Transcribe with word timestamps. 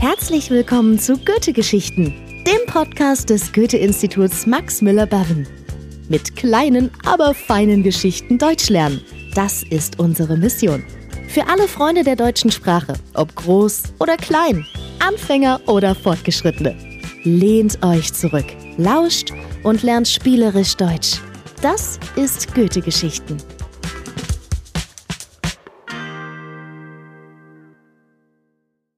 Herzlich 0.00 0.50
willkommen 0.50 0.98
zu 0.98 1.18
Goethe-Geschichten, 1.18 2.14
dem 2.46 2.66
Podcast 2.66 3.28
des 3.28 3.52
Goethe-Instituts 3.52 4.46
Max 4.46 4.80
Müller-Berren. 4.80 5.46
Mit 6.08 6.36
kleinen, 6.36 6.90
aber 7.04 7.34
feinen 7.34 7.82
Geschichten 7.82 8.38
Deutsch 8.38 8.70
lernen. 8.70 9.02
Das 9.34 9.62
ist 9.62 9.98
unsere 9.98 10.38
Mission. 10.38 10.82
Für 11.28 11.46
alle 11.48 11.68
Freunde 11.68 12.02
der 12.02 12.16
deutschen 12.16 12.50
Sprache, 12.50 12.94
ob 13.12 13.34
groß 13.34 13.82
oder 13.98 14.16
klein, 14.16 14.66
Anfänger 15.00 15.60
oder 15.66 15.94
Fortgeschrittene. 15.94 16.74
Lehnt 17.24 17.84
euch 17.84 18.12
zurück, 18.12 18.46
lauscht 18.78 19.32
und 19.64 19.82
lernt 19.82 20.08
spielerisch 20.08 20.76
Deutsch. 20.76 21.20
Das 21.60 21.98
ist 22.16 22.54
Goethe-Geschichten. 22.54 23.36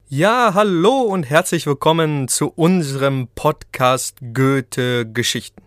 Ja, 0.09 0.52
hallo 0.54 1.00
und 1.00 1.25
herzlich 1.25 1.66
willkommen 1.66 2.28
zu 2.28 2.52
unserem 2.55 3.27
Podcast 3.34 4.19
Goethe 4.33 5.05
Geschichten. 5.05 5.64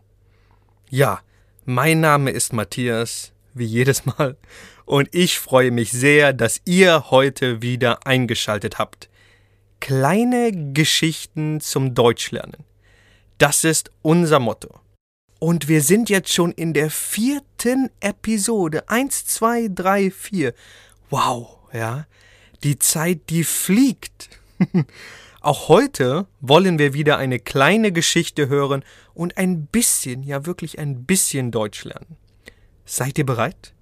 Ja, 0.89 1.19
mein 1.65 1.99
Name 1.99 2.31
ist 2.31 2.53
Matthias, 2.53 3.33
wie 3.53 3.65
jedes 3.65 4.05
Mal, 4.05 4.37
und 4.85 5.09
ich 5.11 5.39
freue 5.39 5.71
mich 5.71 5.91
sehr, 5.91 6.31
dass 6.31 6.61
ihr 6.63 7.11
heute 7.11 7.61
wieder 7.61 8.07
eingeschaltet 8.07 8.79
habt. 8.79 9.09
Kleine 9.81 10.71
Geschichten 10.71 11.59
zum 11.59 11.93
Deutschlernen. 11.93 12.63
Das 13.39 13.65
ist 13.65 13.91
unser 14.01 14.39
Motto. 14.39 14.79
Und 15.39 15.67
wir 15.67 15.81
sind 15.81 16.09
jetzt 16.09 16.31
schon 16.31 16.53
in 16.53 16.73
der 16.73 16.89
vierten 16.91 17.89
Episode. 17.99 18.87
Eins, 18.87 19.25
zwei, 19.25 19.67
drei, 19.69 20.09
vier. 20.09 20.53
Wow, 21.09 21.57
ja. 21.73 22.05
Die 22.63 22.77
Zeit, 22.77 23.29
die 23.29 23.45
fliegt. 23.45 24.29
Auch 25.41 25.69
heute 25.69 26.27
wollen 26.41 26.77
wir 26.77 26.93
wieder 26.93 27.17
eine 27.17 27.39
kleine 27.39 27.93
Geschichte 27.93 28.49
hören 28.49 28.83
und 29.13 29.37
ein 29.37 29.65
bisschen, 29.67 30.23
ja 30.23 30.45
wirklich 30.45 30.77
ein 30.77 31.05
bisschen 31.05 31.51
Deutsch 31.51 31.85
lernen. 31.85 32.17
Seid 32.83 33.17
ihr 33.17 33.25
bereit? 33.25 33.73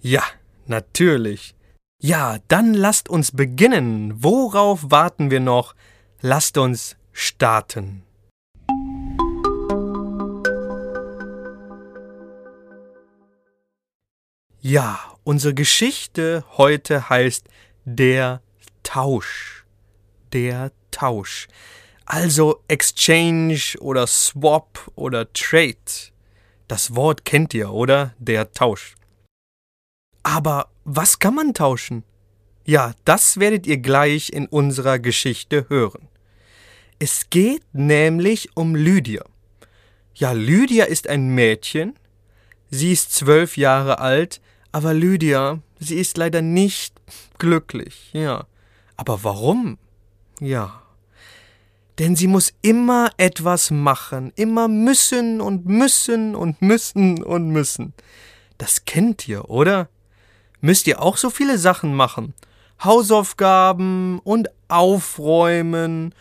Ja, 0.00 0.24
natürlich. 0.66 1.54
Ja, 2.02 2.38
dann 2.48 2.74
lasst 2.74 3.08
uns 3.08 3.30
beginnen. 3.30 4.14
Worauf 4.22 4.90
warten 4.90 5.30
wir 5.30 5.40
noch? 5.40 5.76
Lasst 6.20 6.58
uns 6.58 6.96
starten. 7.12 8.02
Ja, 14.60 14.98
unsere 15.22 15.54
Geschichte 15.54 16.44
heute 16.56 17.08
heißt 17.08 17.48
der 17.86 18.42
Tausch. 18.82 19.64
Der 20.32 20.72
Tausch. 20.90 21.48
Also 22.04 22.62
Exchange 22.68 23.74
oder 23.80 24.06
Swap 24.06 24.90
oder 24.96 25.32
Trade. 25.32 25.76
Das 26.68 26.94
Wort 26.94 27.24
kennt 27.24 27.54
ihr, 27.54 27.70
oder? 27.70 28.14
Der 28.18 28.52
Tausch. 28.52 28.96
Aber 30.24 30.68
was 30.84 31.20
kann 31.20 31.36
man 31.36 31.54
tauschen? 31.54 32.02
Ja, 32.64 32.94
das 33.04 33.38
werdet 33.38 33.66
ihr 33.66 33.78
gleich 33.78 34.30
in 34.30 34.46
unserer 34.46 34.98
Geschichte 34.98 35.66
hören. 35.68 36.08
Es 36.98 37.30
geht 37.30 37.62
nämlich 37.72 38.56
um 38.56 38.74
Lydia. 38.74 39.24
Ja, 40.14 40.32
Lydia 40.32 40.86
ist 40.86 41.08
ein 41.08 41.28
Mädchen. 41.28 41.96
Sie 42.68 42.90
ist 42.90 43.14
zwölf 43.14 43.56
Jahre 43.56 44.00
alt, 44.00 44.40
aber 44.72 44.92
Lydia, 44.92 45.60
sie 45.78 45.96
ist 45.96 46.16
leider 46.16 46.42
nicht 46.42 46.96
glücklich, 47.38 48.10
ja. 48.12 48.46
Aber 48.96 49.24
warum? 49.24 49.78
Ja. 50.40 50.82
Denn 51.98 52.14
sie 52.14 52.26
muss 52.26 52.52
immer 52.62 53.10
etwas 53.16 53.70
machen, 53.70 54.32
immer 54.36 54.68
müssen 54.68 55.40
und 55.40 55.66
müssen 55.66 56.34
und 56.34 56.60
müssen 56.60 57.22
und 57.22 57.48
müssen. 57.50 57.94
Das 58.58 58.84
kennt 58.84 59.26
ihr, 59.28 59.48
oder? 59.48 59.88
Müsst 60.60 60.86
ihr 60.86 61.00
auch 61.00 61.16
so 61.16 61.30
viele 61.30 61.58
Sachen 61.58 61.94
machen? 61.94 62.34
Hausaufgaben 62.82 64.18
und 64.20 64.48
aufräumen 64.68 66.14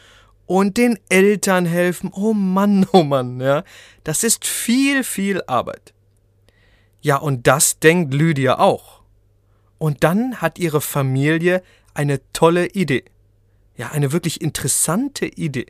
und 0.45 0.77
den 0.77 0.99
Eltern 1.09 1.65
helfen. 1.65 2.11
Oh 2.13 2.33
Mann, 2.33 2.85
oh 2.91 3.03
Mann, 3.03 3.41
ja. 3.41 3.63
Das 4.03 4.23
ist 4.23 4.45
viel, 4.45 5.03
viel 5.03 5.41
Arbeit. 5.47 5.93
Ja, 7.01 7.17
und 7.17 7.47
das 7.47 7.79
denkt 7.79 8.13
Lydia 8.13 8.59
auch. 8.59 9.01
Und 9.85 10.03
dann 10.03 10.41
hat 10.41 10.57
ihre 10.57 10.81
Familie 10.81 11.61
eine 11.93 12.19
tolle 12.33 12.65
Idee. 12.69 13.05
Ja, 13.77 13.91
eine 13.91 14.11
wirklich 14.11 14.41
interessante 14.41 15.27
Idee. 15.27 15.67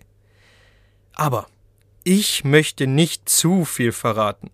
Aber 1.15 1.47
ich 2.05 2.45
möchte 2.45 2.87
nicht 2.87 3.27
zu 3.27 3.65
viel 3.65 3.91
verraten. 3.91 4.51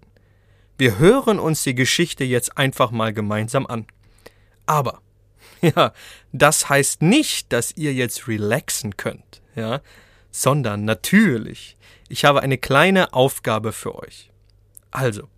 Wir 0.79 0.97
hören 0.97 1.37
uns 1.37 1.61
die 1.61 1.75
Geschichte 1.75 2.23
jetzt 2.23 2.57
einfach 2.57 2.89
mal 2.89 3.13
gemeinsam 3.13 3.67
an. 3.67 3.85
Aber, 4.65 4.99
ja, 5.61 5.93
das 6.31 6.67
heißt 6.67 7.03
nicht, 7.03 7.53
dass 7.53 7.77
ihr 7.77 7.93
jetzt 7.93 8.27
relaxen 8.27 8.97
könnt, 8.97 9.43
ja, 9.53 9.81
sondern 10.31 10.85
natürlich, 10.85 11.77
ich 12.09 12.25
habe 12.25 12.41
eine 12.41 12.57
kleine 12.57 13.13
Aufgabe 13.13 13.73
für 13.73 13.93
euch. 13.93 14.31
Also, 14.89 15.29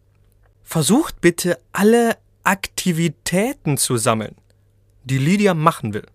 versucht 0.64 1.20
bitte 1.20 1.60
alle 1.74 2.16
Aktivitäten 2.44 3.78
zu 3.78 3.98
sammeln, 3.98 4.36
die 5.04 5.18
Lydia 5.18 5.54
machen 5.54 5.94
will. 5.94 6.06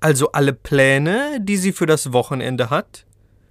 Also 0.00 0.32
alle 0.32 0.52
Pläne, 0.52 1.38
die 1.40 1.56
sie 1.56 1.72
für 1.72 1.86
das 1.86 2.12
Wochenende 2.12 2.70
hat. 2.70 3.06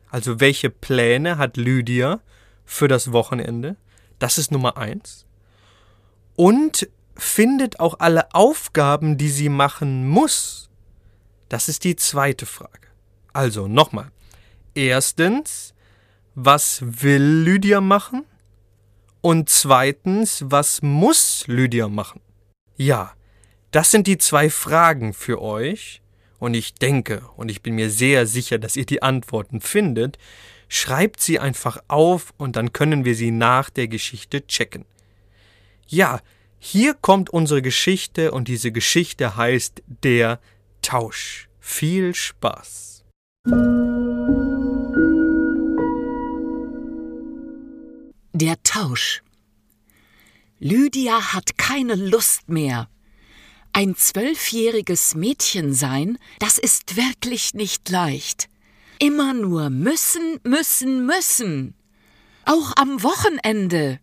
Also 0.10 0.40
welche 0.40 0.70
Pläne 0.70 1.38
hat 1.38 1.58
Lydia 1.58 2.22
für 2.66 2.88
das 2.88 3.12
Wochenende? 3.12 3.78
Das 4.20 4.38
ist 4.38 4.52
Nummer 4.52 4.78
eins. 4.78 5.26
Und 6.36 6.90
findet 7.16 7.80
auch 7.80 8.00
alle 8.00 8.34
Aufgaben, 8.34 9.18
die 9.18 9.30
sie 9.30 9.50
machen 9.50 10.08
muss? 10.08 10.70
Das 11.50 11.70
ist 11.70 11.84
die 11.84 11.96
zweite 11.96 12.46
Frage. 12.46 12.88
Also 13.34 13.68
nochmal. 13.68 14.12
Erstens, 14.74 15.74
was 16.34 16.80
will 16.82 17.44
Lydia 17.44 17.82
machen? 17.82 18.26
Und 19.26 19.50
zweitens, 19.50 20.44
was 20.46 20.84
muss 20.84 21.46
Lydia 21.48 21.88
machen? 21.88 22.22
Ja, 22.78 23.16
das 23.72 23.90
sind 23.90 24.06
die 24.06 24.20
zwei 24.20 24.52
Fragen 24.52 25.16
für 25.16 25.42
euch. 25.42 26.04
Und 26.38 26.54
ich 26.54 26.76
denke 26.76 27.28
und 27.36 27.50
ich 27.50 27.64
bin 27.64 27.74
mir 27.74 27.90
sehr 27.90 28.28
sicher, 28.28 28.60
dass 28.60 28.76
ihr 28.76 28.86
die 28.86 29.02
Antworten 29.02 29.62
findet. 29.62 30.20
Schreibt 30.68 31.22
sie 31.22 31.40
einfach 31.40 31.80
auf 31.88 32.36
und 32.38 32.56
dann 32.56 32.72
können 32.72 33.04
wir 33.04 33.16
sie 33.16 33.32
nach 33.32 33.72
der 33.72 33.88
Geschichte 33.88 34.46
checken. 34.46 34.86
Ja, 35.88 36.22
hier 36.60 36.94
kommt 36.94 37.32
unsere 37.32 37.64
Geschichte 37.64 38.32
und 38.32 38.48
diese 38.48 38.72
Geschichte 38.72 39.36
heißt 39.36 39.82
Der 40.04 40.40
Tausch. 40.84 41.50
Viel 41.60 42.14
Spaß. 42.14 43.04
Der 48.38 48.62
Tausch. 48.64 49.24
Lydia 50.60 51.32
hat 51.32 51.58
keine 51.58 51.96
Lust 51.96 52.50
mehr. 52.50 52.90
Ein 53.72 53.96
zwölfjähriges 53.96 55.16
Mädchen 55.16 55.74
sein, 55.74 56.18
das 56.40 56.58
ist 56.58 56.98
wirklich 56.98 57.54
nicht 57.54 57.88
leicht. 57.88 58.50
Immer 59.00 59.34
nur 59.34 59.70
müssen, 59.70 60.42
müssen, 60.44 61.06
müssen. 61.06 61.76
Auch 62.44 62.74
am 62.76 63.04
Wochenende. 63.04 64.02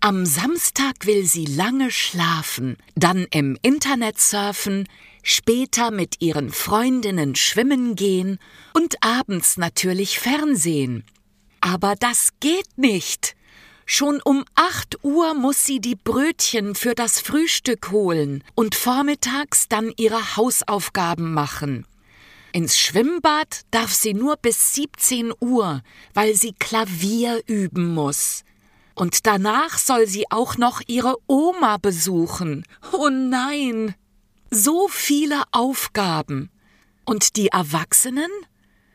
Am 0.00 0.26
Samstag 0.26 1.06
will 1.06 1.24
sie 1.24 1.46
lange 1.46 1.90
schlafen, 1.90 2.76
dann 2.96 3.26
im 3.30 3.56
Internet 3.62 4.20
surfen, 4.20 4.86
später 5.22 5.90
mit 5.90 6.20
ihren 6.20 6.50
Freundinnen 6.50 7.34
schwimmen 7.34 7.96
gehen 7.96 8.38
und 8.74 9.02
abends 9.02 9.56
natürlich 9.56 10.18
Fernsehen. 10.18 11.02
Aber 11.62 11.94
das 11.96 12.28
geht 12.40 12.76
nicht. 12.76 13.34
Schon 13.86 14.20
um 14.24 14.44
acht 14.54 15.04
Uhr 15.04 15.34
muss 15.34 15.64
sie 15.64 15.80
die 15.80 15.96
Brötchen 15.96 16.74
für 16.74 16.94
das 16.94 17.20
Frühstück 17.20 17.90
holen 17.90 18.42
und 18.54 18.74
vormittags 18.74 19.68
dann 19.68 19.92
ihre 19.96 20.36
Hausaufgaben 20.36 21.34
machen. 21.34 21.86
Ins 22.52 22.78
Schwimmbad 22.78 23.62
darf 23.72 23.92
sie 23.92 24.14
nur 24.14 24.36
bis 24.36 24.74
17 24.74 25.32
Uhr, 25.40 25.82
weil 26.14 26.34
sie 26.34 26.52
Klavier 26.52 27.42
üben 27.46 27.92
muss. 27.92 28.44
Und 28.94 29.26
danach 29.26 29.76
soll 29.76 30.06
sie 30.06 30.30
auch 30.30 30.56
noch 30.56 30.80
ihre 30.86 31.16
Oma 31.26 31.78
besuchen. 31.78 32.64
Oh 32.92 33.08
nein! 33.08 33.94
So 34.50 34.86
viele 34.88 35.42
Aufgaben. 35.50 36.48
Und 37.04 37.36
die 37.36 37.48
Erwachsenen? 37.48 38.30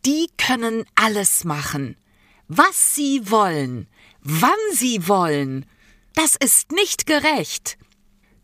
Die 0.05 0.29
können 0.37 0.85
alles 0.95 1.43
machen. 1.43 1.97
Was 2.47 2.95
sie 2.95 3.29
wollen. 3.29 3.87
Wann 4.31 4.59
sie 4.73 5.07
wollen. 5.07 5.65
Das 6.13 6.35
ist 6.35 6.71
nicht 6.71 7.07
gerecht. 7.07 7.79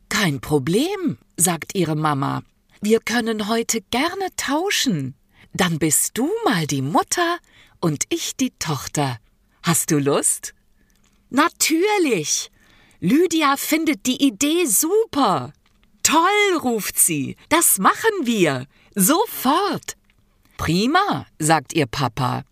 Kein 0.09 0.41
Problem, 0.41 1.19
sagt 1.37 1.75
ihre 1.75 1.95
Mama. 1.95 2.41
Wir 2.81 2.99
können 2.99 3.47
heute 3.47 3.81
gerne 3.91 4.29
tauschen. 4.35 5.13
Dann 5.53 5.77
bist 5.77 6.17
du 6.17 6.27
mal 6.43 6.65
die 6.65 6.81
Mutter 6.81 7.37
und 7.81 8.05
ich 8.09 8.35
die 8.35 8.49
Tochter. 8.57 9.19
Hast 9.61 9.91
du 9.91 9.99
Lust? 9.99 10.55
Natürlich. 11.29 12.49
Lydia 12.99 13.55
findet 13.55 14.07
die 14.07 14.25
Idee 14.25 14.65
super. 14.65 15.53
Toll, 16.01 16.57
ruft 16.63 16.97
sie. 16.97 17.35
Das 17.49 17.77
machen 17.77 18.23
wir. 18.23 18.65
Sofort. 18.95 19.97
Prima, 20.57 21.27
sagt 21.37 21.73
ihr 21.73 21.85
Papa. 21.85 22.43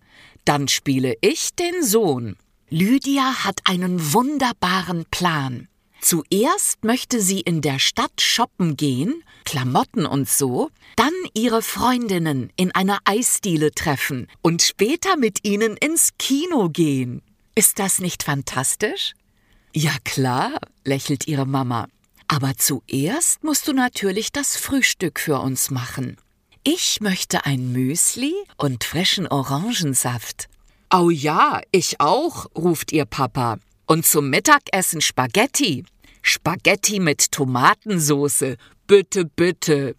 Dann 0.45 0.67
spiele 0.67 1.15
ich 1.21 1.55
den 1.55 1.81
Sohn. 1.83 2.37
Lydia 2.73 3.43
hat 3.43 3.59
einen 3.65 4.13
wunderbaren 4.13 5.05
Plan. 5.11 5.67
Zuerst 6.01 6.83
möchte 6.83 7.21
sie 7.21 7.39
in 7.39 7.61
der 7.61 7.77
Stadt 7.77 8.19
shoppen 8.19 8.77
gehen, 8.77 9.23
Klamotten 9.45 10.07
und 10.07 10.27
so, 10.27 10.71
dann 10.95 11.13
ihre 11.35 11.61
Freundinnen 11.61 12.51
in 12.55 12.71
einer 12.71 12.97
Eisdiele 13.05 13.69
treffen 13.73 14.27
und 14.41 14.63
später 14.63 15.17
mit 15.17 15.45
ihnen 15.45 15.77
ins 15.77 16.17
Kino 16.17 16.69
gehen. 16.69 17.21
Ist 17.53 17.77
das 17.77 17.99
nicht 17.99 18.23
fantastisch? 18.23 19.13
Ja 19.75 19.93
klar, 20.03 20.57
lächelt 20.83 21.27
ihre 21.27 21.45
Mama. 21.45 21.85
Aber 22.27 22.57
zuerst 22.57 23.43
musst 23.43 23.67
du 23.67 23.73
natürlich 23.73 24.31
das 24.31 24.57
Frühstück 24.57 25.19
für 25.19 25.39
uns 25.39 25.69
machen. 25.69 26.17
Ich 26.63 27.01
möchte 27.01 27.45
ein 27.45 27.71
Müsli 27.71 28.33
und 28.57 28.83
frischen 28.83 29.27
Orangensaft. 29.27 30.49
Oh 30.95 31.09
ja, 31.09 31.59
ich 31.71 31.99
auch, 31.99 32.45
ruft 32.55 32.91
ihr 32.91 33.05
Papa. 33.05 33.57
Und 33.87 34.05
zum 34.05 34.29
Mittagessen 34.29 35.01
Spaghetti. 35.01 35.85
Spaghetti 36.21 36.99
mit 36.99 37.31
Tomatensoße. 37.31 38.57
Bitte, 38.85 39.25
bitte. 39.25 39.95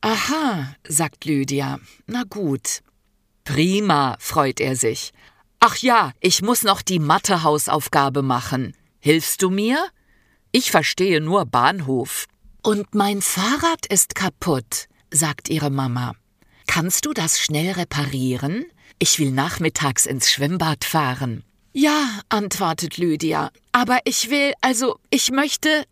Aha, 0.00 0.74
sagt 0.88 1.26
Lydia. 1.26 1.80
Na 2.06 2.22
gut. 2.22 2.80
Prima, 3.44 4.16
freut 4.20 4.58
er 4.60 4.74
sich. 4.74 5.12
Ach 5.60 5.76
ja, 5.76 6.12
ich 6.18 6.40
muss 6.40 6.62
noch 6.62 6.80
die 6.80 6.98
Mathehausaufgabe 6.98 8.22
machen. 8.22 8.74
Hilfst 9.00 9.42
du 9.42 9.50
mir? 9.50 9.86
Ich 10.50 10.70
verstehe 10.70 11.20
nur 11.20 11.44
Bahnhof. 11.44 12.24
Und 12.62 12.94
mein 12.94 13.20
Fahrrad 13.20 13.84
ist 13.90 14.14
kaputt, 14.14 14.88
sagt 15.10 15.50
ihre 15.50 15.68
Mama. 15.68 16.14
Kannst 16.66 17.04
du 17.04 17.12
das 17.12 17.38
schnell 17.38 17.72
reparieren? 17.72 18.64
Ich 18.98 19.18
will 19.18 19.30
nachmittags 19.30 20.06
ins 20.06 20.30
Schwimmbad 20.30 20.84
fahren. 20.84 21.44
Ja, 21.72 22.20
antwortet 22.28 22.96
Lydia, 22.96 23.50
aber 23.72 24.00
ich 24.04 24.30
will, 24.30 24.52
also 24.60 24.98
ich 25.10 25.30
möchte. 25.30 25.84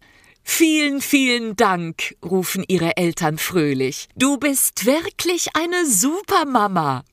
Vielen, 0.43 1.00
vielen 1.00 1.56
Dank, 1.56 2.14
rufen 2.25 2.64
ihre 2.69 2.97
Eltern 2.97 3.37
fröhlich. 3.37 4.08
Du 4.14 4.38
bist 4.38 4.87
wirklich 4.87 5.49
eine 5.55 5.87
Supermama. 5.87 7.05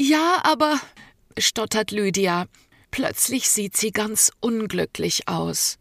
Ja, 0.00 0.40
aber, 0.44 0.80
stottert 1.36 1.90
Lydia. 1.90 2.46
Plötzlich 2.90 3.48
sieht 3.50 3.76
sie 3.76 3.90
ganz 3.90 4.30
unglücklich 4.40 5.28
aus. 5.28 5.78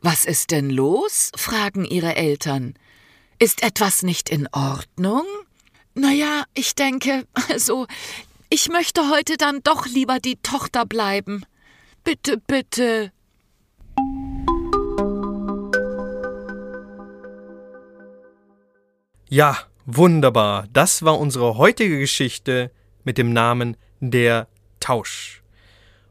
Was 0.00 0.24
ist 0.24 0.50
denn 0.50 0.68
los? 0.68 1.30
fragen 1.36 1.84
ihre 1.84 2.16
Eltern. 2.16 2.74
Ist 3.38 3.62
etwas 3.62 4.02
nicht 4.02 4.28
in 4.28 4.48
Ordnung? 4.52 5.24
Naja, 5.94 6.44
ich 6.54 6.74
denke, 6.74 7.26
also, 7.48 7.86
ich 8.54 8.68
möchte 8.68 9.08
heute 9.08 9.38
dann 9.38 9.62
doch 9.62 9.86
lieber 9.86 10.18
die 10.18 10.36
Tochter 10.36 10.84
bleiben. 10.84 11.46
Bitte, 12.04 12.36
bitte. 12.36 13.10
Ja, 19.30 19.56
wunderbar. 19.86 20.66
Das 20.70 21.02
war 21.02 21.18
unsere 21.18 21.56
heutige 21.56 21.98
Geschichte 21.98 22.70
mit 23.04 23.16
dem 23.16 23.32
Namen 23.32 23.78
Der 24.00 24.48
Tausch. 24.80 25.42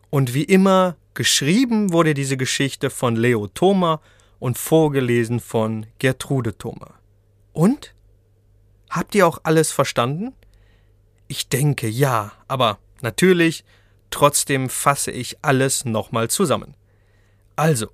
Und 0.09 0.33
wie 0.33 0.43
immer, 0.43 0.95
geschrieben 1.13 1.93
wurde 1.93 2.15
diese 2.15 2.37
Geschichte 2.37 2.89
von 2.89 3.15
Leo 3.15 3.49
Thoma 3.49 4.01
und 4.39 4.57
vorgelesen 4.57 5.39
von 5.39 5.85
Gertrude 5.99 6.57
Thoma. 6.57 6.95
Und? 7.53 7.93
Habt 8.89 9.13
ihr 9.13 9.27
auch 9.27 9.41
alles 9.43 9.71
verstanden? 9.71 10.33
Ich 11.31 11.47
denke 11.47 11.87
ja, 11.87 12.33
aber 12.49 12.77
natürlich, 12.99 13.63
trotzdem 14.09 14.67
fasse 14.67 15.11
ich 15.11 15.37
alles 15.41 15.85
nochmal 15.85 16.29
zusammen. 16.29 16.75
Also, 17.55 17.87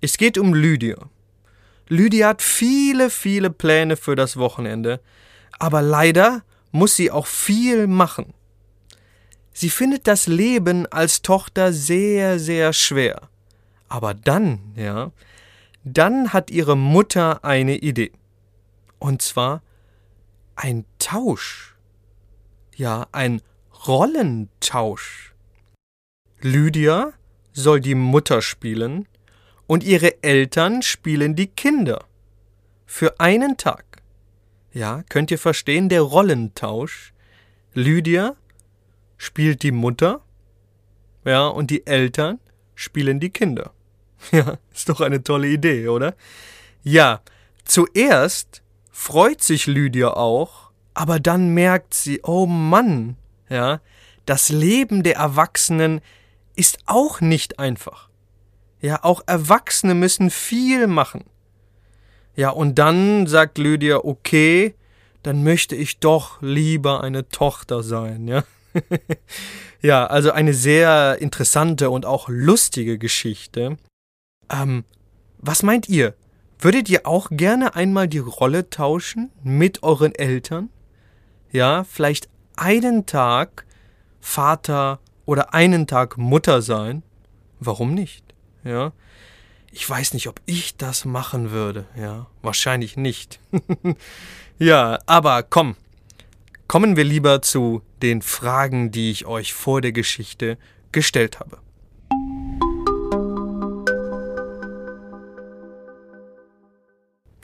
es 0.00 0.16
geht 0.16 0.38
um 0.38 0.54
Lydia. 0.54 0.96
Lydia 1.88 2.28
hat 2.28 2.40
viele, 2.40 3.10
viele 3.10 3.50
Pläne 3.50 3.98
für 3.98 4.16
das 4.16 4.38
Wochenende, 4.38 5.02
aber 5.58 5.82
leider 5.82 6.42
muss 6.72 6.96
sie 6.96 7.10
auch 7.10 7.26
viel 7.26 7.86
machen. 7.86 8.32
Sie 9.52 9.68
findet 9.68 10.06
das 10.06 10.26
Leben 10.26 10.86
als 10.86 11.20
Tochter 11.20 11.70
sehr, 11.70 12.38
sehr 12.38 12.72
schwer. 12.72 13.28
Aber 13.90 14.14
dann, 14.14 14.72
ja, 14.74 15.12
dann 15.84 16.32
hat 16.32 16.50
ihre 16.50 16.78
Mutter 16.78 17.44
eine 17.44 17.76
Idee. 17.76 18.12
Und 18.98 19.20
zwar 19.20 19.60
ein 20.56 20.86
Tausch. 20.98 21.73
Ja, 22.76 23.06
ein 23.12 23.40
Rollentausch. 23.86 25.32
Lydia 26.40 27.12
soll 27.52 27.80
die 27.80 27.94
Mutter 27.94 28.42
spielen 28.42 29.06
und 29.66 29.84
ihre 29.84 30.22
Eltern 30.22 30.82
spielen 30.82 31.36
die 31.36 31.46
Kinder. 31.46 32.04
Für 32.86 33.20
einen 33.20 33.56
Tag. 33.56 34.02
Ja, 34.72 35.04
könnt 35.08 35.30
ihr 35.30 35.38
verstehen, 35.38 35.88
der 35.88 36.02
Rollentausch. 36.02 37.12
Lydia 37.74 38.34
spielt 39.18 39.62
die 39.62 39.72
Mutter, 39.72 40.20
ja, 41.24 41.46
und 41.46 41.70
die 41.70 41.86
Eltern 41.86 42.40
spielen 42.74 43.20
die 43.20 43.30
Kinder. 43.30 43.72
Ja, 44.32 44.56
ist 44.72 44.88
doch 44.88 45.02
eine 45.02 45.22
tolle 45.22 45.48
Idee, 45.48 45.88
oder? 45.88 46.14
Ja, 46.82 47.20
zuerst 47.64 48.62
freut 48.90 49.42
sich 49.42 49.66
Lydia 49.66 50.14
auch, 50.14 50.63
aber 50.94 51.20
dann 51.20 51.50
merkt 51.50 51.94
sie, 51.94 52.20
oh 52.22 52.46
Mann, 52.46 53.16
ja, 53.48 53.80
das 54.26 54.48
Leben 54.48 55.02
der 55.02 55.16
Erwachsenen 55.16 56.00
ist 56.56 56.78
auch 56.86 57.20
nicht 57.20 57.58
einfach. 57.58 58.08
Ja, 58.80 59.02
auch 59.02 59.22
Erwachsene 59.26 59.94
müssen 59.94 60.30
viel 60.30 60.86
machen. 60.86 61.24
Ja, 62.36 62.50
und 62.50 62.78
dann 62.78 63.26
sagt 63.26 63.58
Lydia, 63.58 63.98
okay, 63.98 64.74
dann 65.22 65.42
möchte 65.42 65.74
ich 65.74 66.00
doch 66.00 66.40
lieber 66.42 67.02
eine 67.02 67.28
Tochter 67.28 67.82
sein, 67.82 68.28
ja. 68.28 68.44
ja, 69.82 70.06
also 70.06 70.32
eine 70.32 70.52
sehr 70.52 71.18
interessante 71.20 71.90
und 71.90 72.06
auch 72.06 72.28
lustige 72.28 72.98
Geschichte. 72.98 73.78
Ähm, 74.50 74.84
was 75.38 75.62
meint 75.62 75.88
ihr? 75.88 76.14
Würdet 76.58 76.88
ihr 76.88 77.06
auch 77.06 77.28
gerne 77.30 77.74
einmal 77.74 78.08
die 78.08 78.18
Rolle 78.18 78.70
tauschen 78.70 79.30
mit 79.42 79.82
euren 79.82 80.14
Eltern? 80.14 80.70
Ja, 81.54 81.84
vielleicht 81.84 82.28
einen 82.56 83.06
Tag 83.06 83.64
Vater 84.20 84.98
oder 85.24 85.54
einen 85.54 85.86
Tag 85.86 86.18
Mutter 86.18 86.62
sein? 86.62 87.04
Warum 87.60 87.94
nicht? 87.94 88.24
ja. 88.64 88.92
Ich 89.70 89.88
weiß 89.88 90.14
nicht, 90.14 90.26
ob 90.26 90.40
ich 90.46 90.76
das 90.76 91.04
machen 91.04 91.52
würde, 91.52 91.86
ja. 91.96 92.26
Wahrscheinlich 92.42 92.96
nicht. 92.96 93.38
ja, 94.58 94.98
aber 95.06 95.44
komm. 95.44 95.76
Kommen 96.66 96.96
wir 96.96 97.04
lieber 97.04 97.40
zu 97.40 97.82
den 98.02 98.20
Fragen, 98.20 98.90
die 98.90 99.12
ich 99.12 99.26
euch 99.26 99.54
vor 99.54 99.80
der 99.80 99.92
Geschichte 99.92 100.58
gestellt 100.90 101.38
habe. 101.38 101.58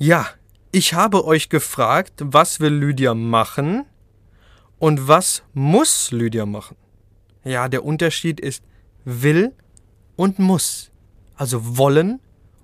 Ja, 0.00 0.26
ich 0.72 0.94
habe 0.94 1.24
euch 1.24 1.48
gefragt, 1.48 2.14
was 2.24 2.58
will 2.58 2.74
Lydia 2.74 3.14
machen 3.14 3.86
und 4.80 5.06
was 5.06 5.44
muss 5.54 6.10
Lydia 6.10 6.44
machen. 6.44 6.76
Ja, 7.44 7.68
der 7.68 7.84
Unterschied 7.84 8.40
ist 8.40 8.64
will 9.04 9.54
und 10.16 10.40
muss 10.40 10.90
also 11.40 11.78
wollen 11.78 12.20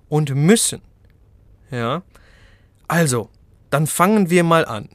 und 0.07 0.35
müssen. 0.35 0.83
Ja? 1.71 2.03
Also, 2.87 3.31
dann 3.71 3.87
fangen 3.87 4.29
wir 4.29 4.43
mal 4.43 4.65
an. 4.65 4.89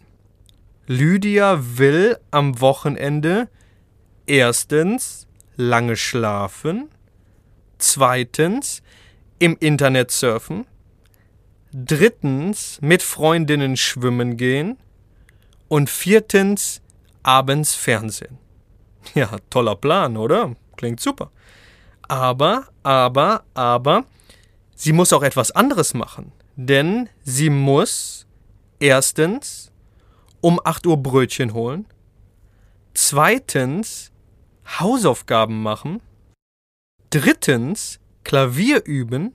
Lydia 0.87 1.59
will 1.79 2.17
am 2.31 2.61
Wochenende 2.61 3.49
erstens 4.27 5.27
lange 5.57 5.97
schlafen, 5.97 6.91
zweitens 7.79 8.83
im 9.41 9.57
Internet 9.59 10.13
surfen, 10.13 10.65
drittens 11.73 12.79
mit 12.83 13.03
Freundinnen 13.03 13.77
schwimmen 13.77 14.37
gehen 14.37 14.79
und 15.67 15.91
viertens 15.91 16.82
abends 17.23 17.75
Fernsehen. 17.75 18.39
Ja, 19.15 19.31
toller 19.51 19.75
Plan, 19.75 20.17
oder? 20.17 20.55
Klingt 20.77 21.01
super. 21.01 21.33
Aber, 22.09 22.69
aber, 22.85 23.43
aber, 23.53 24.05
sie 24.77 24.93
muss 24.93 25.13
auch 25.13 25.23
etwas 25.23 25.51
anderes 25.51 25.93
machen. 25.93 26.31
Denn 26.55 27.09
sie 27.25 27.51
muss 27.51 28.27
erstens 28.79 29.73
um 30.41 30.61
8 30.63 30.87
Uhr 30.87 30.97
Brötchen 30.99 31.53
holen, 31.53 31.87
Zweitens 32.95 34.13
Hausaufgaben 34.79 35.63
machen. 35.63 36.01
Drittens 37.11 38.01
Klavier 38.25 38.85
üben. 38.85 39.35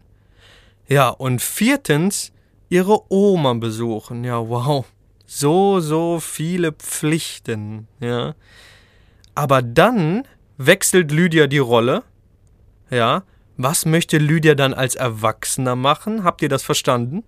Ja, 0.88 1.10
und 1.10 1.42
viertens 1.42 2.32
ihre 2.70 3.12
Oma 3.12 3.54
besuchen. 3.54 4.24
Ja, 4.24 4.48
wow. 4.48 4.86
So, 5.30 5.82
so 5.82 6.22
viele 6.22 6.72
Pflichten, 6.72 7.88
ja. 8.00 8.34
Aber 9.36 9.62
dann 9.62 10.24
wechselt 10.58 11.12
Lydia 11.12 11.48
die 11.48 11.58
Rolle. 11.60 12.04
Ja. 12.90 13.24
Was 13.58 13.86
möchte 13.86 14.20
Lydia 14.20 14.56
dann 14.56 14.74
als 14.74 14.96
Erwachsener 14.96 15.76
machen? 15.76 16.24
Habt 16.24 16.42
ihr 16.42 16.50
das 16.50 16.64
verstanden? 16.64 17.24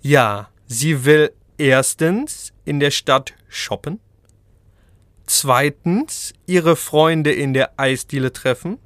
Ja, 0.00 0.50
sie 0.66 1.04
will 1.04 1.32
erstens 1.58 2.52
in 2.64 2.78
der 2.78 2.90
Stadt 2.90 3.34
shoppen. 3.48 3.98
Zweitens 5.26 6.32
ihre 6.46 6.76
Freunde 6.76 7.32
in 7.32 7.54
der 7.54 7.78
Eisdiele 7.78 8.32
treffen. 8.32 8.78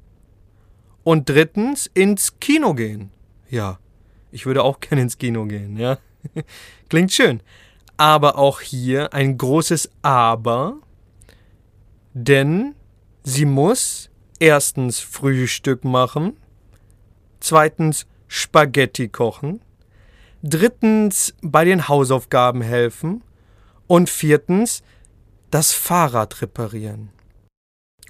Und 1.03 1.29
drittens 1.29 1.85
ins 1.93 2.39
Kino 2.39 2.73
gehen. 2.73 3.11
Ja, 3.49 3.77
ich 4.31 4.47
würde 4.47 4.63
auch 4.63 4.79
gerne 4.79 5.03
ins 5.03 5.19
Kino 5.19 5.45
gehen, 5.45 5.77
ja. 5.77 5.99
Klingt 6.89 7.11
schön. 7.11 7.41
Aber 7.97 8.37
auch 8.37 8.61
hier 8.61 9.13
ein 9.13 9.37
großes 9.37 9.89
Aber, 10.01 10.77
denn 12.13 12.75
sie 13.23 13.45
muss 13.45 14.09
erstens 14.39 14.99
Frühstück 14.99 15.83
machen, 15.85 16.37
zweitens 17.39 18.05
Spaghetti 18.27 19.07
kochen, 19.07 19.61
drittens 20.43 21.33
bei 21.41 21.63
den 21.63 21.87
Hausaufgaben 21.87 22.61
helfen 22.61 23.23
und 23.87 24.09
viertens 24.09 24.83
das 25.51 25.73
Fahrrad 25.73 26.41
reparieren. 26.41 27.11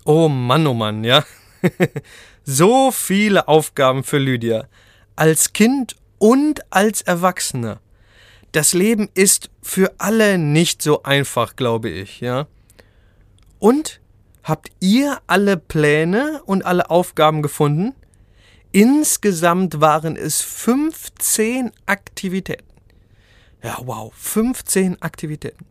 Oh 0.04 0.28
Mann, 0.30 0.66
oh 0.68 0.74
Mann, 0.74 1.04
ja. 1.04 1.24
so 2.44 2.92
viele 2.92 3.48
Aufgaben 3.48 4.04
für 4.04 4.18
Lydia. 4.18 4.68
Als 5.16 5.54
Kind 5.54 5.96
und 6.18 6.62
als 6.72 7.02
Erwachsener. 7.02 7.80
Das 8.56 8.72
Leben 8.72 9.10
ist 9.16 9.50
für 9.62 9.94
alle 9.98 10.38
nicht 10.38 10.82
so 10.82 11.04
einfach, 11.04 11.58
glaube 11.58 11.90
ich, 11.90 12.22
ja. 12.22 12.48
Und 13.60 14.00
habt 14.44 14.72
ihr 14.80 15.20
alle 15.28 15.58
Pläne 15.58 16.42
und 16.46 16.64
alle 16.64 16.90
Aufgaben 16.90 17.42
gefunden? 17.42 17.94
Insgesamt 18.72 19.82
waren 19.82 20.16
es 20.16 20.40
15 20.40 21.74
Aktivitäten. 21.86 22.64
Ja, 23.62 23.78
wow, 23.84 24.14
15 24.16 25.02
Aktivitäten. 25.02 25.66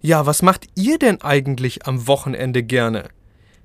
Ja, 0.00 0.24
was 0.24 0.42
macht 0.42 0.68
ihr 0.76 1.00
denn 1.00 1.22
eigentlich 1.22 1.88
am 1.88 2.06
Wochenende 2.06 2.62
gerne? 2.62 3.08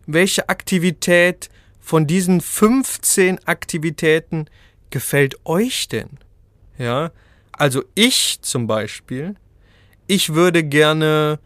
Welche 0.08 0.50
Aktivität 0.50 1.52
von 1.80 2.08
diesen 2.08 2.42
15 2.42 3.38
Aktivitäten 3.46 4.48
gefällt 4.90 5.46
euch 5.46 5.90
denn? 5.90 6.10
Ja, 6.80 7.12
also 7.58 7.84
ich 7.96 8.42
zum 8.42 8.68
Beispiel, 8.68 9.36
ich 10.08 10.34
würde 10.34 10.64
gerne 10.64 11.40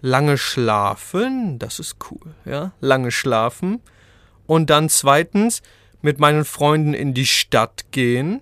lange 0.00 0.38
schlafen, 0.38 1.58
das 1.58 1.78
ist 1.78 1.96
cool, 2.10 2.34
ja, 2.44 2.72
lange 2.80 3.10
schlafen. 3.10 3.80
Und 4.46 4.70
dann 4.70 4.88
zweitens 4.88 5.62
mit 6.02 6.20
meinen 6.20 6.44
Freunden 6.44 6.94
in 6.94 7.14
die 7.14 7.26
Stadt 7.26 7.86
gehen, 7.90 8.40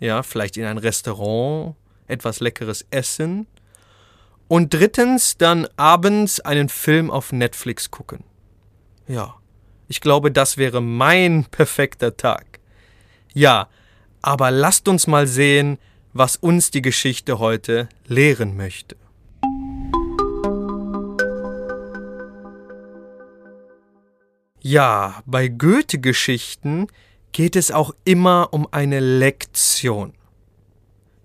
ja, 0.00 0.22
vielleicht 0.22 0.56
in 0.56 0.64
ein 0.64 0.78
Restaurant, 0.78 1.76
etwas 2.06 2.40
leckeres 2.40 2.86
essen. 2.90 3.46
Und 4.48 4.74
drittens 4.74 5.36
dann 5.38 5.66
abends 5.76 6.40
einen 6.40 6.68
Film 6.68 7.10
auf 7.10 7.32
Netflix 7.32 7.90
gucken. 7.90 8.24
Ja, 9.06 9.34
ich 9.88 10.00
glaube, 10.00 10.30
das 10.30 10.56
wäre 10.56 10.80
mein 10.80 11.44
perfekter 11.50 12.16
Tag. 12.16 12.60
Ja, 13.34 13.68
aber 14.22 14.50
lasst 14.50 14.88
uns 14.88 15.06
mal 15.06 15.26
sehen, 15.26 15.78
was 16.14 16.36
uns 16.36 16.70
die 16.70 16.80
Geschichte 16.80 17.40
heute 17.40 17.88
lehren 18.06 18.56
möchte. 18.56 18.96
Ja, 24.60 25.22
bei 25.26 25.48
Goethe-Geschichten 25.48 26.86
geht 27.32 27.56
es 27.56 27.72
auch 27.72 27.94
immer 28.04 28.48
um 28.52 28.68
eine 28.70 29.00
Lektion. 29.00 30.14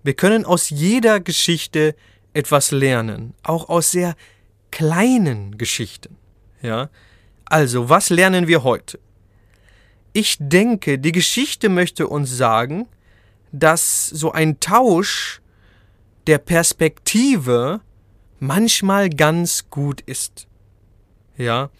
Wir 0.02 0.14
können 0.14 0.44
aus 0.44 0.70
jeder 0.70 1.20
Geschichte 1.20 1.94
etwas 2.34 2.72
lernen, 2.72 3.34
auch 3.44 3.68
aus 3.68 3.92
sehr 3.92 4.16
kleinen 4.72 5.56
Geschichten. 5.56 6.16
Ja? 6.62 6.90
Also, 7.44 7.88
was 7.88 8.10
lernen 8.10 8.48
wir 8.48 8.64
heute? 8.64 8.98
Ich 10.12 10.36
denke, 10.40 10.98
die 10.98 11.12
Geschichte 11.12 11.68
möchte 11.68 12.08
uns 12.08 12.36
sagen, 12.36 12.88
dass 13.52 14.06
so 14.08 14.32
ein 14.32 14.60
Tausch 14.60 15.40
der 16.26 16.38
Perspektive 16.38 17.80
manchmal 18.38 19.10
ganz 19.10 19.68
gut 19.70 20.00
ist. 20.02 20.46
Ja, 21.36 21.70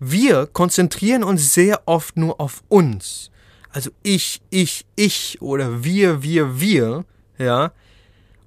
wir 0.00 0.46
konzentrieren 0.46 1.24
uns 1.24 1.54
sehr 1.54 1.82
oft 1.86 2.16
nur 2.16 2.40
auf 2.40 2.62
uns. 2.68 3.30
Also 3.70 3.90
ich, 4.02 4.42
ich, 4.50 4.86
ich 4.96 5.40
oder 5.40 5.84
wir, 5.84 6.22
wir, 6.22 6.60
wir, 6.60 7.04
ja. 7.38 7.72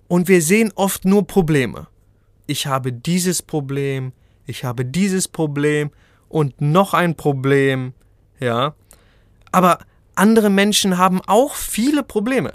Und 0.07 0.27
wir 0.29 0.41
sehen 0.41 0.71
oft 0.75 1.03
nur 1.03 1.27
Probleme. 1.27 1.87
Ich 2.45 2.65
habe 2.65 2.93
dieses 2.93 3.41
Problem, 3.41 4.13
ich 4.45 4.63
habe 4.63 4.85
dieses 4.85 5.27
Problem 5.27 5.91
und 6.29 6.61
noch 6.61 6.93
ein 6.93 7.15
Problem, 7.15 7.93
ja. 8.39 8.75
Aber 9.51 9.79
andere 10.17 10.49
Menschen 10.49 10.97
haben 10.97 11.21
auch 11.27 11.55
viele 11.55 12.03
Probleme. 12.03 12.53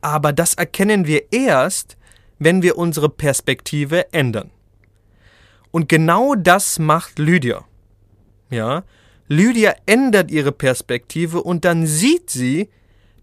Aber 0.00 0.32
das 0.32 0.54
erkennen 0.54 1.06
wir 1.06 1.32
erst, 1.32 1.96
wenn 2.38 2.62
wir 2.62 2.76
unsere 2.76 3.08
Perspektive 3.08 4.12
ändern. 4.12 4.50
Und 5.70 5.88
genau 5.88 6.34
das 6.34 6.78
macht 6.78 7.18
Lydia. 7.18 7.64
Ja, 8.50 8.84
Lydia 9.28 9.74
ändert 9.86 10.30
ihre 10.30 10.52
Perspektive 10.52 11.42
und 11.42 11.64
dann 11.64 11.86
sieht 11.86 12.30
sie, 12.30 12.68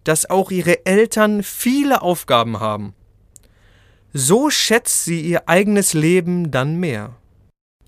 dass 0.03 0.29
auch 0.29 0.51
ihre 0.51 0.85
Eltern 0.85 1.43
viele 1.43 2.01
Aufgaben 2.01 2.59
haben. 2.59 2.95
So 4.13 4.50
schätzt 4.50 5.05
sie 5.05 5.21
ihr 5.21 5.47
eigenes 5.47 5.93
Leben 5.93 6.51
dann 6.51 6.79
mehr. 6.79 7.15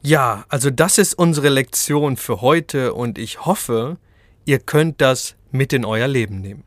Ja, 0.01 0.45
also 0.47 0.69
das 0.69 0.97
ist 0.97 1.13
unsere 1.15 1.49
Lektion 1.49 2.17
für 2.17 2.41
heute 2.41 2.93
und 2.93 3.17
ich 3.17 3.45
hoffe, 3.45 3.97
Ihr 4.45 4.59
könnt 4.59 4.99
das 4.99 5.35
mit 5.51 5.71
in 5.71 5.85
euer 5.85 6.07
Leben 6.07 6.41
nehmen. 6.41 6.65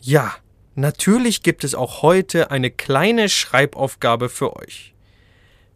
Ja, 0.00 0.34
natürlich 0.74 1.42
gibt 1.42 1.64
es 1.64 1.74
auch 1.74 2.02
heute 2.02 2.50
eine 2.50 2.70
kleine 2.70 3.28
Schreibaufgabe 3.28 4.28
für 4.28 4.56
euch. 4.56 4.94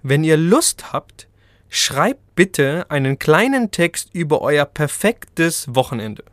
Wenn 0.02 0.25
ihr 0.25 0.37
Lust 0.37 0.92
habt, 0.92 1.28
schreibt 1.70 2.34
bitte 2.34 2.90
einen 2.90 3.18
kleinen 3.18 3.70
Text 3.70 4.11
über 4.12 4.42
euer 4.42 4.66
perfektes 4.66 5.75
Wochenende. 5.75 6.25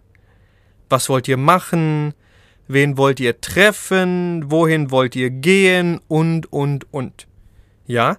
Was 0.90 1.08
wollt 1.08 1.30
ihr 1.30 1.38
machen? 1.38 2.14
Wen 2.68 2.98
wollt 2.98 3.22
ihr 3.22 3.40
treffen? 3.40 4.52
Wohin 4.52 4.92
wollt 4.92 5.16
ihr 5.16 5.30
gehen? 5.30 6.02
Und, 6.10 6.52
und, 6.52 6.94
und. 6.94 7.28
Ja, 7.86 8.18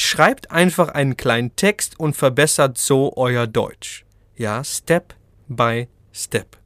Schreibt 0.00 0.52
einfach 0.52 0.90
einen 0.90 1.16
kleinen 1.16 1.56
Text 1.56 1.98
und 1.98 2.14
verbessert 2.14 2.78
so 2.78 3.14
euer 3.16 3.48
Deutsch. 3.48 4.04
Ja, 4.36 4.62
Step 4.62 5.12
by 5.48 5.88
Step. 6.12 6.56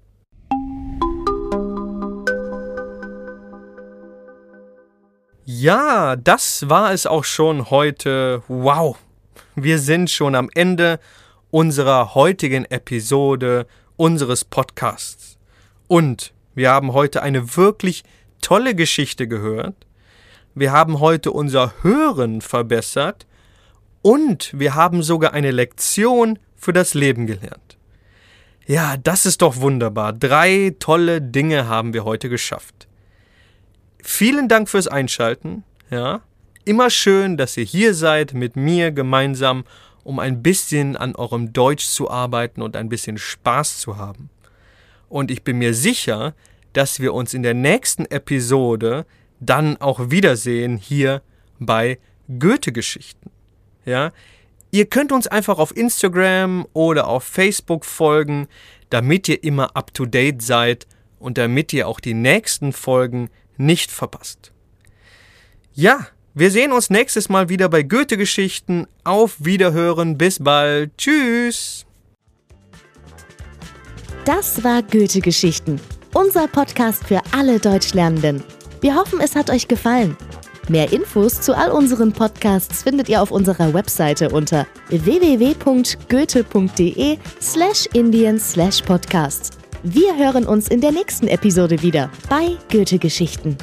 Ja, 5.47 6.15
das 6.17 6.69
war 6.69 6.93
es 6.93 7.07
auch 7.07 7.25
schon 7.25 7.71
heute. 7.71 8.43
Wow, 8.49 8.99
wir 9.55 9.79
sind 9.79 10.11
schon 10.11 10.35
am 10.35 10.51
Ende 10.55 11.01
unserer 11.51 12.15
heutigen 12.15 12.67
Episode 12.67 13.67
unseres 13.97 14.45
Podcasts. 14.45 15.39
Und 15.89 16.35
wir 16.55 16.71
haben 16.71 16.93
heute 16.93 17.23
eine 17.23 17.57
wirklich 17.57 18.05
tolle 18.43 18.75
Geschichte 18.75 19.27
gehört 19.27 19.87
wir 20.55 20.73
haben 20.73 21.01
heute 21.01 21.33
unser 21.33 21.73
Hören 21.83 22.41
verbessert 22.41 23.27
und 24.03 24.51
wir 24.59 24.75
haben 24.75 25.03
sogar 25.03 25.33
eine 25.33 25.51
Lektion 25.51 26.39
für 26.57 26.73
das 26.73 26.95
Leben 26.95 27.27
gelernt. 27.27 27.79
Ja, 28.67 28.97
das 28.97 29.27
ist 29.27 29.43
doch 29.43 29.57
wunderbar. 29.57 30.13
Drei 30.13 30.75
tolle 30.79 31.21
Dinge 31.21 31.69
haben 31.69 31.95
wir 31.95 32.05
heute 32.05 32.29
geschafft. 32.29 32.87
Vielen 34.03 34.49
Dank 34.49 34.69
fürs 34.69 34.87
Einschalten. 34.87 35.65
Ja, 35.91 36.21
immer 36.65 36.91
schön, 36.91 37.37
dass 37.37 37.57
ihr 37.57 37.65
hier 37.65 37.95
seid 37.95 38.35
mit 38.35 38.57
mir 38.57 38.93
gemeinsam, 38.93 39.65
um 40.05 40.19
ein 40.19 40.43
bisschen 40.43 40.97
an 40.97 41.15
eurem 41.15 41.53
Deutsch 41.53 41.87
zu 41.87 42.11
arbeiten 42.11 42.63
und 42.63 42.77
ein 42.77 42.89
bisschen 42.89 43.19
Spaß 43.19 43.79
zu 43.79 43.97
haben. 43.97 44.31
Und 45.09 45.31
ich 45.31 45.45
bin 45.45 45.59
mir 45.59 45.75
sicher, 45.75 46.35
dass 46.73 47.01
wir 47.01 47.15
uns 47.15 47.35
in 47.35 47.43
der 47.43 47.55
nächsten 47.55 48.07
Episode 48.07 49.07
dann 49.45 49.77
auch 49.79 50.11
wiedersehen 50.11 50.77
hier 50.77 51.23
bei 51.59 51.99
Goethe-Geschichten. 52.39 53.31
Ja, 53.85 54.13
ihr 54.71 54.87
könnt 54.87 55.13
uns 55.13 55.27
einfach 55.27 55.59
auf 55.59 55.77
Instagram 55.77 56.67
oder 56.73 57.09
auf 57.09 57.25
Facebook 57.25 57.85
folgen, 57.85 58.47
damit 58.91 59.29
ihr 59.29 59.43
immer 59.43 59.77
up 59.77 59.93
to 59.93 60.07
date 60.07 60.43
seid 60.43 60.87
und 61.19 61.39
damit 61.39 61.73
ihr 61.73 61.89
auch 61.89 62.01
die 62.01 62.15
nächsten 62.15 62.73
Folgen 62.73 63.29
nicht 63.57 63.91
verpasst. 63.91 64.53
Ja, 65.75 66.07
wir 66.35 66.51
sehen 66.51 66.73
uns 66.73 66.91
nächstes 66.91 67.29
Mal 67.29 67.49
wieder 67.49 67.69
bei 67.69 67.83
Goethe-Geschichten. 67.83 68.87
Auf 69.05 69.37
Wiederhören, 69.45 70.17
bis 70.17 70.43
bald. 70.43 70.97
Tschüss. 70.97 71.85
Das 74.25 74.63
war 74.63 74.83
Goethe-Geschichten, 74.83 75.81
unser 76.15 76.47
Podcast 76.47 77.05
für 77.05 77.21
alle 77.33 77.59
Deutschlernenden. 77.59 78.45
Wir 78.83 78.95
hoffen, 78.97 79.21
es 79.21 79.35
hat 79.37 79.49
euch 79.49 79.69
gefallen. 79.69 80.17
Mehr 80.69 80.93
Infos 80.93 81.41
zu 81.41 81.57
all 81.57 81.71
unseren 81.71 82.13
Podcasts 82.13 82.83
findet 82.83 83.09
ihr 83.09 83.23
auf 83.23 83.31
unserer 83.31 83.73
Webseite 83.73 84.29
unter 84.31 84.67
www.goethe.de 84.89 85.59
slash 87.41 87.87
indien 87.93 88.41
slash 88.41 88.83
podcast. 88.83 89.57
Wir 89.85 90.17
hören 90.17 90.45
uns 90.45 90.67
in 90.67 90.81
der 90.81 90.91
nächsten 90.91 91.29
Episode 91.29 91.81
wieder 91.83 92.11
bei 92.29 92.57
Goethe-Geschichten. 92.73 93.57